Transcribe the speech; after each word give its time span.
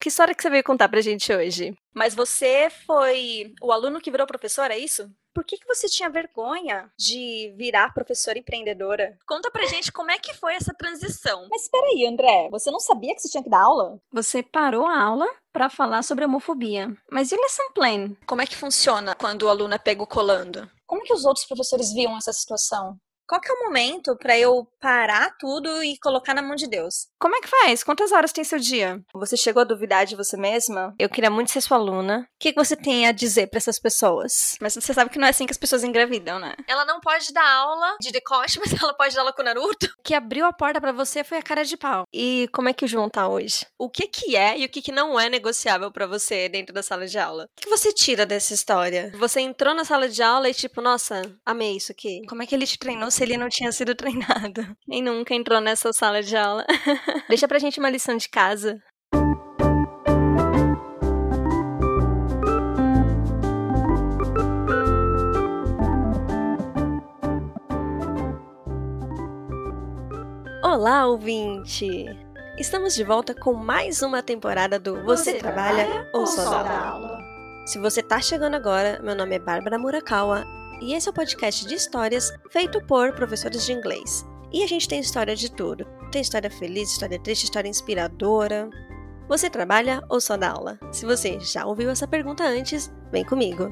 Que 0.00 0.08
história 0.08 0.34
que 0.34 0.42
você 0.42 0.48
veio 0.48 0.64
contar 0.64 0.88
pra 0.88 1.02
gente 1.02 1.30
hoje? 1.30 1.76
Mas 1.94 2.14
você 2.14 2.70
foi 2.86 3.52
o 3.60 3.70
aluno 3.70 4.00
que 4.00 4.10
virou 4.10 4.26
professor, 4.26 4.70
é 4.70 4.78
isso? 4.78 5.10
Por 5.34 5.44
que, 5.44 5.58
que 5.58 5.66
você 5.66 5.88
tinha 5.88 6.08
vergonha 6.08 6.90
de 6.98 7.52
virar 7.54 7.92
professora 7.92 8.38
empreendedora? 8.38 9.18
Conta 9.26 9.50
pra 9.50 9.66
gente 9.66 9.92
como 9.92 10.10
é 10.10 10.18
que 10.18 10.32
foi 10.32 10.54
essa 10.54 10.72
transição. 10.72 11.46
Mas 11.50 11.64
espera 11.64 11.86
aí, 11.88 12.06
André, 12.06 12.48
você 12.50 12.70
não 12.70 12.80
sabia 12.80 13.14
que 13.14 13.20
você 13.20 13.28
tinha 13.28 13.42
que 13.42 13.50
dar 13.50 13.60
aula? 13.60 14.00
Você 14.10 14.42
parou 14.42 14.86
a 14.86 14.98
aula 14.98 15.28
para 15.52 15.68
falar 15.68 16.02
sobre 16.02 16.24
homofobia. 16.24 16.96
Mas 17.10 17.30
e 17.30 17.34
o 17.34 17.40
lesson 17.40 17.70
plan? 17.74 18.16
Como 18.26 18.40
é 18.40 18.46
que 18.46 18.56
funciona 18.56 19.14
quando 19.14 19.42
o 19.42 19.48
aluno 19.50 19.74
é 19.74 19.78
pego 19.78 20.06
colando? 20.06 20.68
Como 20.86 21.02
que 21.02 21.12
os 21.12 21.26
outros 21.26 21.46
professores 21.46 21.92
viam 21.92 22.16
essa 22.16 22.32
situação? 22.32 22.98
Qual 23.30 23.40
que 23.40 23.48
é 23.48 23.54
o 23.54 23.62
momento 23.62 24.16
para 24.16 24.36
eu 24.36 24.66
parar 24.80 25.36
tudo 25.38 25.84
e 25.84 25.96
colocar 25.98 26.34
na 26.34 26.42
mão 26.42 26.56
de 26.56 26.66
Deus? 26.66 27.06
Como 27.16 27.36
é 27.36 27.40
que 27.40 27.46
faz? 27.46 27.84
Quantas 27.84 28.10
horas 28.10 28.32
tem 28.32 28.42
seu 28.42 28.58
dia? 28.58 29.00
Você 29.14 29.36
chegou 29.36 29.60
a 29.60 29.64
duvidar 29.64 30.04
de 30.04 30.16
você 30.16 30.36
mesma? 30.36 30.92
Eu 30.98 31.08
queria 31.08 31.30
muito 31.30 31.52
ser 31.52 31.60
sua 31.60 31.76
aluna. 31.76 32.22
O 32.22 32.40
que 32.40 32.52
você 32.52 32.74
tem 32.74 33.06
a 33.06 33.12
dizer 33.12 33.46
para 33.46 33.58
essas 33.58 33.78
pessoas? 33.78 34.56
Mas 34.60 34.74
você 34.74 34.92
sabe 34.92 35.10
que 35.10 35.18
não 35.20 35.28
é 35.28 35.30
assim 35.30 35.46
que 35.46 35.52
as 35.52 35.58
pessoas 35.58 35.84
engravidam, 35.84 36.40
né? 36.40 36.56
Ela 36.66 36.84
não 36.84 36.98
pode 36.98 37.32
dar 37.32 37.48
aula 37.48 37.98
de 38.00 38.10
decote, 38.10 38.58
mas 38.64 38.72
ela 38.82 38.94
pode 38.94 39.14
dar 39.14 39.20
aula 39.20 39.32
com 39.32 39.42
o 39.42 39.44
Naruto. 39.44 39.86
O 40.00 40.02
que 40.02 40.12
abriu 40.12 40.44
a 40.44 40.52
porta 40.52 40.80
para 40.80 40.90
você 40.90 41.22
foi 41.22 41.38
a 41.38 41.42
cara 41.42 41.64
de 41.64 41.76
pau. 41.76 42.02
E 42.12 42.48
como 42.52 42.68
é 42.68 42.72
que 42.72 42.84
o 42.84 42.88
João 42.88 43.08
tá 43.08 43.28
hoje? 43.28 43.64
O 43.78 43.88
que 43.88 44.08
que 44.08 44.34
é 44.34 44.58
e 44.58 44.64
o 44.64 44.68
que 44.68 44.82
que 44.82 44.90
não 44.90 45.20
é 45.20 45.28
negociável 45.28 45.92
para 45.92 46.08
você 46.08 46.48
dentro 46.48 46.74
da 46.74 46.82
sala 46.82 47.06
de 47.06 47.16
aula? 47.16 47.44
O 47.44 47.60
que 47.60 47.70
você 47.70 47.92
tira 47.92 48.26
dessa 48.26 48.52
história? 48.54 49.12
Você 49.20 49.40
entrou 49.40 49.72
na 49.72 49.84
sala 49.84 50.08
de 50.08 50.20
aula 50.20 50.48
e 50.48 50.54
tipo, 50.54 50.80
nossa, 50.80 51.22
amei 51.46 51.76
isso 51.76 51.92
aqui. 51.92 52.22
Como 52.26 52.42
é 52.42 52.46
que 52.46 52.56
ele 52.56 52.66
te 52.66 52.76
treinou 52.76 53.08
se 53.20 53.24
ele 53.24 53.36
não 53.36 53.50
tinha 53.50 53.70
sido 53.70 53.94
treinado? 53.94 54.66
Quem 54.90 55.02
nunca 55.02 55.34
entrou 55.34 55.60
nessa 55.60 55.92
sala 55.92 56.22
de 56.22 56.34
aula? 56.34 56.64
Deixa 57.28 57.46
pra 57.46 57.58
gente 57.58 57.78
uma 57.78 57.90
lição 57.90 58.16
de 58.16 58.28
casa. 58.30 58.78
Olá, 70.62 71.06
ouvinte! 71.06 72.06
Estamos 72.58 72.94
de 72.94 73.04
volta 73.04 73.34
com 73.34 73.52
mais 73.52 74.00
uma 74.00 74.22
temporada 74.22 74.78
do 74.78 75.02
Você, 75.04 75.32
você 75.32 75.38
Trabalha, 75.38 75.84
trabalha 75.84 76.10
ou 76.14 76.26
Só 76.26 76.62
Dá 76.62 76.88
Aula? 76.88 77.18
Se 77.66 77.78
você 77.78 78.02
tá 78.02 78.20
chegando 78.20 78.54
agora, 78.54 78.98
meu 79.02 79.14
nome 79.14 79.34
é 79.34 79.38
Bárbara 79.38 79.78
Murakawa 79.78 80.59
e 80.80 80.94
esse 80.94 81.08
é 81.08 81.10
o 81.10 81.14
podcast 81.14 81.66
de 81.66 81.74
histórias 81.74 82.32
feito 82.50 82.80
por 82.86 83.12
professores 83.12 83.64
de 83.64 83.72
inglês. 83.72 84.24
E 84.52 84.62
a 84.62 84.66
gente 84.66 84.88
tem 84.88 85.00
história 85.00 85.36
de 85.36 85.50
tudo. 85.50 85.86
Tem 86.10 86.22
história 86.22 86.50
feliz, 86.50 86.90
história 86.90 87.20
triste, 87.20 87.44
história 87.44 87.68
inspiradora. 87.68 88.68
Você 89.28 89.48
trabalha 89.48 90.02
ou 90.08 90.20
só 90.20 90.36
dá 90.36 90.50
aula? 90.50 90.78
Se 90.90 91.06
você 91.06 91.38
já 91.40 91.64
ouviu 91.64 91.90
essa 91.90 92.08
pergunta 92.08 92.42
antes, 92.42 92.92
vem 93.12 93.24
comigo. 93.24 93.70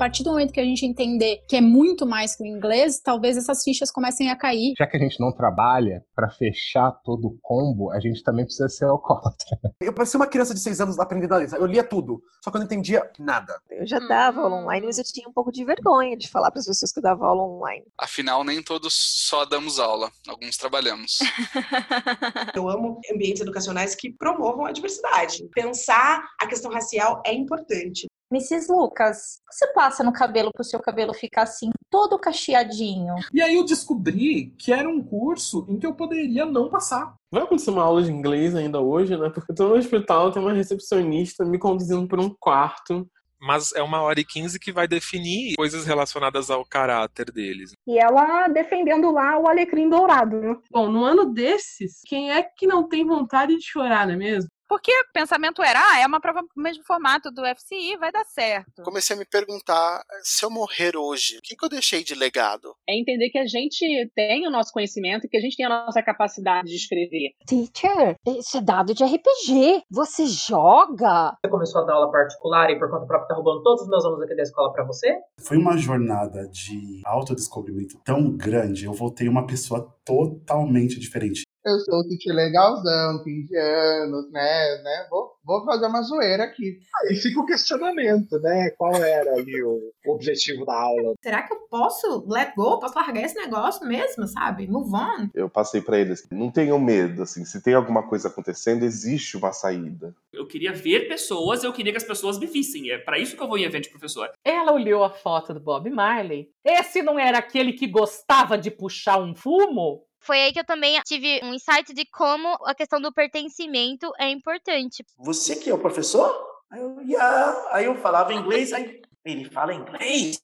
Partir 0.00 0.22
do 0.22 0.30
momento 0.30 0.50
que 0.50 0.60
a 0.60 0.64
gente 0.64 0.86
entender 0.86 1.44
que 1.46 1.54
é 1.54 1.60
muito 1.60 2.06
mais 2.06 2.34
que 2.34 2.42
o 2.42 2.46
inglês, 2.46 3.02
talvez 3.04 3.36
essas 3.36 3.62
fichas 3.62 3.90
comecem 3.90 4.30
a 4.30 4.36
cair. 4.36 4.72
Já 4.78 4.86
que 4.86 4.96
a 4.96 5.00
gente 5.00 5.20
não 5.20 5.30
trabalha 5.30 6.02
para 6.16 6.30
fechar 6.30 6.90
todo 7.04 7.26
o 7.26 7.38
combo, 7.42 7.90
a 7.90 8.00
gente 8.00 8.22
também 8.22 8.46
precisa 8.46 8.66
ser 8.70 8.86
alcoólatra. 8.86 9.58
Eu 9.78 9.92
parecia 9.92 10.18
uma 10.18 10.26
criança 10.26 10.54
de 10.54 10.60
seis 10.60 10.80
anos 10.80 10.98
aprendendo 10.98 11.34
a 11.34 11.36
ler. 11.36 11.52
Eu 11.52 11.66
lia 11.66 11.84
tudo, 11.84 12.22
só 12.42 12.50
que 12.50 12.56
eu 12.56 12.60
não 12.60 12.66
entendia 12.66 13.10
nada. 13.18 13.60
Eu 13.70 13.86
já 13.86 13.98
dava 13.98 14.40
aula 14.40 14.56
online, 14.56 14.86
mas 14.86 14.98
eu 14.98 15.04
tinha 15.04 15.28
um 15.28 15.32
pouco 15.32 15.50
de 15.50 15.64
vergonha 15.64 16.16
de 16.16 16.28
falar 16.28 16.50
para 16.50 16.60
as 16.60 16.66
pessoas 16.66 16.92
que 16.92 16.98
eu 16.98 17.02
dava 17.02 17.26
aula 17.26 17.42
online. 17.42 17.84
Afinal, 17.98 18.44
nem 18.44 18.62
todos 18.62 18.94
só 18.94 19.44
damos 19.44 19.80
aula, 19.80 20.10
alguns 20.28 20.56
trabalhamos. 20.56 21.18
eu 22.54 22.68
amo 22.68 23.00
ambientes 23.12 23.42
educacionais 23.42 23.94
que 23.94 24.12
promovam 24.12 24.66
a 24.66 24.72
diversidade. 24.72 25.48
Pensar 25.52 26.22
a 26.40 26.46
questão 26.46 26.70
racial 26.70 27.22
é 27.26 27.32
importante. 27.32 28.06
Mrs. 28.32 28.70
Lucas, 28.70 29.40
você 29.50 29.66
passa 29.72 30.04
no 30.04 30.12
cabelo 30.12 30.50
para 30.52 30.62
o 30.62 30.64
seu 30.64 30.78
cabelo 30.78 31.12
ficar 31.12 31.42
assim, 31.42 31.70
todo 31.90 32.18
cacheadinho? 32.18 33.16
E 33.32 33.42
aí 33.42 33.56
eu 33.56 33.64
descobri 33.64 34.54
que 34.56 34.72
era 34.72 34.88
um 34.88 35.02
curso 35.02 35.66
em 35.68 35.78
que 35.78 35.86
eu 35.86 35.92
poderia 35.92 36.46
não 36.46 36.70
passar. 36.70 37.14
Vai 37.32 37.42
acontecer 37.42 37.70
uma 37.70 37.82
aula 37.82 38.02
de 38.02 38.12
inglês 38.12 38.54
ainda 38.54 38.80
hoje, 38.80 39.16
né? 39.16 39.30
Porque 39.30 39.50
eu 39.50 39.56
tô 39.56 39.68
no 39.68 39.74
hospital, 39.74 40.30
tem 40.30 40.40
uma 40.40 40.52
recepcionista 40.52 41.44
me 41.44 41.58
conduzindo 41.58 42.06
por 42.06 42.20
um 42.20 42.32
quarto 42.38 43.04
mas 43.40 43.72
é 43.72 43.82
uma 43.82 44.02
hora 44.02 44.20
e 44.20 44.24
quinze 44.24 44.60
que 44.60 44.70
vai 44.70 44.86
definir 44.86 45.54
coisas 45.56 45.86
relacionadas 45.86 46.50
ao 46.50 46.64
caráter 46.64 47.32
deles. 47.32 47.72
E 47.86 47.98
ela 47.98 48.46
defendendo 48.48 49.10
lá 49.10 49.38
o 49.38 49.48
alecrim 49.48 49.88
dourado. 49.88 50.38
Né? 50.38 50.56
Bom, 50.70 50.90
no 50.90 51.02
ano 51.02 51.24
desses, 51.24 52.02
quem 52.06 52.30
é 52.30 52.42
que 52.42 52.66
não 52.66 52.86
tem 52.86 53.04
vontade 53.04 53.56
de 53.56 53.64
chorar, 53.64 54.06
não 54.06 54.14
é 54.14 54.16
mesmo? 54.16 54.50
Porque 54.70 54.92
o 54.92 55.12
pensamento 55.12 55.64
era, 55.64 55.80
ah, 55.80 55.98
é 55.98 56.06
uma 56.06 56.20
prova 56.20 56.42
no 56.42 56.62
mesmo 56.62 56.84
formato 56.84 57.28
do 57.32 57.42
FCI, 57.44 57.96
vai 57.98 58.12
dar 58.12 58.24
certo. 58.24 58.84
Comecei 58.84 59.16
a 59.16 59.18
me 59.18 59.24
perguntar, 59.24 60.00
se 60.22 60.44
eu 60.44 60.48
morrer 60.48 60.96
hoje, 60.96 61.38
o 61.38 61.40
que, 61.42 61.56
que 61.56 61.64
eu 61.64 61.68
deixei 61.68 62.04
de 62.04 62.14
legado? 62.14 62.72
É 62.88 62.96
entender 62.96 63.30
que 63.30 63.38
a 63.38 63.46
gente 63.46 63.84
tem 64.14 64.46
o 64.46 64.50
nosso 64.50 64.72
conhecimento 64.72 65.26
e 65.26 65.28
que 65.28 65.36
a 65.36 65.40
gente 65.40 65.56
tem 65.56 65.66
a 65.66 65.86
nossa 65.86 66.00
capacidade 66.00 66.68
de 66.68 66.76
escrever. 66.76 67.32
Teacher, 67.48 68.14
esse 68.24 68.58
é 68.58 68.60
dado 68.60 68.94
de 68.94 69.02
RPG, 69.02 69.82
você 69.90 70.26
joga? 70.26 71.36
Você 71.44 71.50
começou 71.50 71.82
a 71.82 71.84
dar 71.86 71.94
aula 71.94 72.12
particular 72.12 72.70
e 72.70 72.78
por 72.78 72.88
conta 72.88 73.06
própria 73.06 73.26
tá 73.26 73.34
roubando 73.34 73.64
todos 73.64 73.82
os 73.82 73.88
meus 73.88 74.04
alunos 74.04 74.22
aqui 74.22 74.36
da 74.36 74.44
escola 74.44 74.72
para 74.72 74.84
você? 74.84 75.18
Foi 75.40 75.56
uma 75.56 75.76
jornada 75.76 76.46
de 76.46 77.00
autodescobrimento 77.04 78.00
tão 78.04 78.36
grande, 78.36 78.84
eu 78.84 78.92
voltei 78.92 79.28
uma 79.28 79.48
pessoa 79.48 79.92
totalmente 80.04 81.00
diferente. 81.00 81.42
Eu 81.64 81.78
sou 81.80 82.00
o 82.00 82.08
Titi 82.08 82.32
legalzão, 82.32 83.22
15 83.22 83.56
anos, 83.56 84.30
né, 84.32 84.82
né? 84.82 85.06
Vou, 85.10 85.32
vou 85.44 85.64
fazer 85.64 85.86
uma 85.86 86.02
zoeira 86.02 86.44
aqui. 86.44 86.78
Aí 87.04 87.16
fica 87.16 87.38
o 87.38 87.44
questionamento, 87.44 88.38
né? 88.40 88.70
Qual 88.78 88.94
era 88.94 89.34
ali 89.34 89.62
o 89.62 89.92
objetivo 90.06 90.64
da 90.64 90.74
aula? 90.74 91.14
Será 91.22 91.42
que 91.42 91.52
eu 91.52 91.58
posso 91.68 92.24
let 92.26 92.54
go? 92.56 92.80
Posso 92.80 92.94
largar 92.94 93.22
esse 93.22 93.34
negócio 93.34 93.86
mesmo, 93.86 94.26
sabe? 94.26 94.66
Move 94.66 94.90
on. 94.94 95.28
Eu 95.34 95.50
passei 95.50 95.82
para 95.82 95.98
eles, 95.98 96.26
não 96.32 96.50
tenham 96.50 96.78
medo, 96.78 97.22
assim, 97.22 97.44
se 97.44 97.62
tem 97.62 97.74
alguma 97.74 98.08
coisa 98.08 98.28
acontecendo, 98.28 98.84
existe 98.84 99.36
uma 99.36 99.52
saída. 99.52 100.14
Eu 100.32 100.46
queria 100.46 100.72
ver 100.72 101.08
pessoas, 101.08 101.62
eu 101.62 101.72
queria 101.72 101.92
que 101.92 101.98
as 101.98 102.04
pessoas 102.04 102.38
me 102.38 102.46
vissem. 102.46 102.90
É 102.90 102.98
para 102.98 103.18
isso 103.18 103.36
que 103.36 103.42
eu 103.42 103.48
vou 103.48 103.58
em 103.58 103.64
evento 103.64 103.84
de 103.84 103.90
professor. 103.90 104.30
Ela 104.42 104.72
olhou 104.72 105.04
a 105.04 105.10
foto 105.10 105.52
do 105.52 105.60
Bob 105.60 105.90
Marley. 105.90 106.48
Esse 106.64 107.02
não 107.02 107.18
era 107.18 107.38
aquele 107.38 107.74
que 107.74 107.86
gostava 107.86 108.56
de 108.56 108.70
puxar 108.70 109.20
um 109.20 109.34
fumo? 109.34 110.06
Foi 110.20 110.40
aí 110.40 110.52
que 110.52 110.60
eu 110.60 110.64
também 110.64 111.00
tive 111.04 111.40
um 111.42 111.54
insight 111.54 111.94
de 111.94 112.04
como 112.04 112.48
a 112.66 112.74
questão 112.74 113.00
do 113.00 113.12
pertencimento 113.12 114.12
é 114.18 114.28
importante. 114.30 115.04
Você 115.18 115.56
que 115.56 115.70
é 115.70 115.74
o 115.74 115.78
professor? 115.78 116.30
Aí 116.70 116.80
eu, 116.80 117.00
yeah. 117.02 117.68
aí 117.72 117.84
eu 117.86 117.96
falava 117.96 118.32
inglês, 118.32 118.72
aí 118.72 119.00
ele 119.24 119.46
fala 119.46 119.74
inglês. 119.74 120.38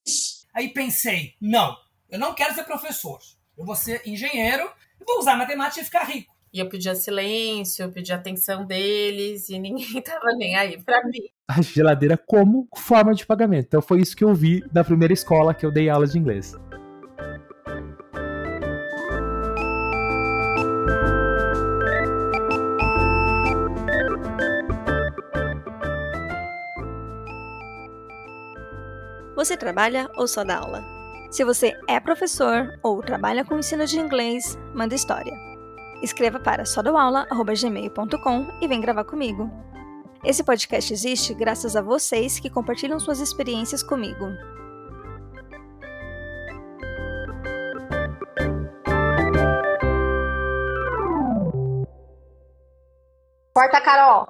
Aí 0.55 0.71
pensei, 0.71 1.35
não, 1.41 1.77
eu 2.09 2.19
não 2.19 2.35
quero 2.35 2.55
ser 2.55 2.65
professor. 2.65 3.19
Eu 3.57 3.65
vou 3.65 3.77
ser 3.77 4.03
engenheiro 4.07 4.69
e 5.01 5.05
vou 5.05 5.19
usar 5.19 5.37
matemática 5.37 5.83
e 5.83 5.85
ficar 5.85 6.05
rico. 6.05 6.35
E 6.53 6.59
eu 6.59 6.69
pedia 6.71 6.95
silêncio, 6.95 7.85
eu 7.85 7.93
pedia 7.93 8.15
atenção 8.15 8.65
deles 8.65 9.51
e 9.51 9.59
ninguém 9.59 10.01
tava 10.01 10.33
nem 10.37 10.57
aí 10.57 10.83
pra 10.83 11.05
mim. 11.05 11.29
A 11.47 11.61
geladeira 11.61 12.17
como 12.17 12.67
forma 12.75 13.15
de 13.15 13.27
pagamento. 13.27 13.67
Então 13.67 13.83
foi 13.83 14.01
isso 14.01 14.17
que 14.17 14.25
eu 14.25 14.35
vi 14.35 14.67
da 14.73 14.83
primeira 14.83 15.13
escola 15.13 15.53
que 15.53 15.67
eu 15.67 15.71
dei 15.71 15.91
aula 15.91 16.07
de 16.07 16.19
inglês. 16.19 16.55
Você 29.37 29.55
trabalha 29.55 30.11
ou 30.17 30.27
só 30.27 30.43
dá 30.43 30.57
aula? 30.57 30.83
Se 31.31 31.45
você 31.45 31.79
é 31.87 32.01
professor 32.01 32.79
ou 32.83 33.03
trabalha 33.03 33.45
com 33.45 33.59
ensino 33.59 33.85
de 33.85 34.01
inglês, 34.01 34.59
manda 34.75 34.95
história. 34.95 35.35
Escreva 36.03 36.41
para 36.41 36.65
sodoaula.gmail.com 36.65 38.47
e 38.63 38.67
vem 38.67 38.81
gravar 38.81 39.05
comigo. 39.05 39.51
Esse 40.25 40.43
podcast 40.43 40.91
existe 40.91 41.35
graças 41.35 41.77
a 41.77 41.83
vocês 41.83 42.41
que 42.41 42.49
compartilham 42.49 42.99
suas 42.99 43.21
experiências 43.21 43.83
comigo. 43.83 44.27
Corta, 53.53 53.83
Carol! 53.83 54.25